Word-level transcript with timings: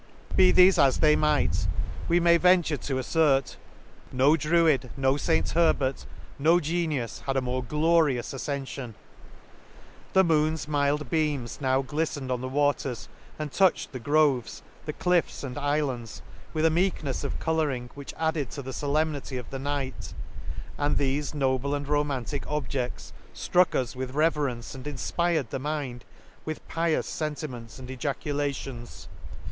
*— 0.21 0.35
Be 0.35 0.51
thefe 0.51 0.81
as 0.83 0.97
they 0.97 1.15
might, 1.15 1.67
we 2.07 2.19
may 2.19 2.37
venture 2.37 2.75
to 2.77 2.97
affert, 2.97 3.57
no 4.11 4.35
druid, 4.35 4.89
no 4.97 5.15
St 5.15 5.47
Herbert, 5.49 6.07
no 6.39 6.59
genius, 6.59 7.21
had 7.27 7.37
a 7.37 7.39
more 7.41 7.61
glorious 7.63 8.33
afcenfion.— 8.33 8.95
The 10.13 10.23
moon's 10.23 10.67
mild 10.67 11.11
beams 11.11 11.61
now 11.61 11.83
gliftned 11.83 12.31
on 12.31 12.41
the 12.41 12.47
waters, 12.49 13.09
and 13.37 13.51
touched 13.51 13.91
the 13.91 13.99
groves, 13.99 14.63
the 14.85 14.93
cliffs, 14.93 15.43
and 15.43 15.55
iflands, 15.55 16.21
with 16.51 16.65
a 16.65 16.71
meeknefs 16.71 17.23
of 17.23 17.37
colouring, 17.39 17.91
which 17.93 18.15
added 18.17 18.49
to 18.49 18.63
the 18.63 18.71
folemnity 18.71 19.37
of 19.39 19.51
the 19.51 19.59
night, 19.59 20.15
and 20.79 20.97
thefe 20.97 21.35
noble 21.35 21.75
and 21.75 21.87
ro 21.87 22.03
mantic 22.03 22.41
objects, 22.49 23.13
flruck 23.35 23.75
us 23.75 23.95
with 23.95 24.15
reverence 24.15 24.73
and 24.73 24.85
infpired 24.87 25.49
the 25.51 25.59
mind 25.59 26.05
with 26.43 26.67
pious 26.67 27.05
fenti 27.07 27.47
ments 27.47 27.77
and 27.77 27.91
ejaculations. 27.91 29.07